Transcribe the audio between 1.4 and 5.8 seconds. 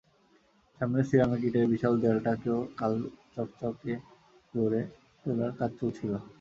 ইটের বিশাল দেয়ালটাকেও কাল চকচকে করে তোলার কাজ